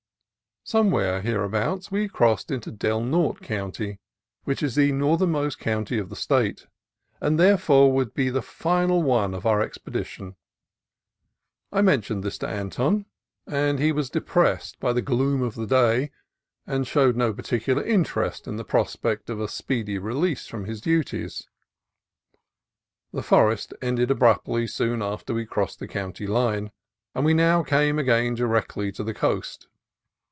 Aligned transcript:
Somewhere 0.63 1.21
hereabouts 1.21 1.91
we 1.91 2.07
crossed 2.07 2.51
into 2.51 2.71
Del 2.71 3.01
Norte 3.01 3.41
County, 3.41 3.99
which 4.43 4.61
is 4.61 4.75
the 4.75 4.91
northernmost 4.93 5.59
county 5.59 5.97
of 5.97 6.09
the 6.09 6.15
State, 6.15 6.67
and 7.19 7.37
therefore 7.37 7.91
would 7.91 8.13
be 8.13 8.29
the 8.29 8.43
final 8.43 9.01
one 9.01 9.33
of 9.33 9.45
our 9.45 9.59
ex 9.59 9.79
pedition. 9.79 10.35
I 11.73 11.81
mentioned 11.81 12.23
this 12.23 12.37
to 12.37 12.47
Anton, 12.47 13.07
but 13.47 13.79
he 13.79 13.91
was 13.91 14.11
de 14.11 14.21
306 14.21 14.77
CALIFORNIA 14.77 14.77
COAST 14.77 14.77
TRAILS 14.77 14.77
pressed 14.77 14.79
by 14.79 14.93
the 14.93 15.01
gloom 15.01 15.41
of 15.41 15.55
the 15.55 15.65
day, 15.65 16.11
and 16.67 16.87
showed 16.87 17.17
no 17.17 17.33
par 17.33 17.43
ticular 17.43 17.85
interest 17.85 18.47
in 18.47 18.55
the 18.57 18.63
prospect 18.63 19.31
of 19.31 19.41
a 19.41 19.49
speedy 19.49 19.97
release 19.97 20.47
from 20.47 20.65
his 20.65 20.79
duties. 20.79 21.49
The 23.11 23.23
forest 23.23 23.73
ended 23.81 24.11
abruptly 24.11 24.67
soon 24.67 25.01
after 25.01 25.33
we 25.33 25.45
crossed 25.47 25.79
the 25.79 25.87
county 25.87 26.27
line, 26.27 26.71
and 27.15 27.25
we 27.25 27.33
now 27.33 27.63
came 27.63 27.97
again 27.97 28.35
directly 28.35 28.91
to 28.93 29.03
the 29.03 29.15
coast. 29.15 29.67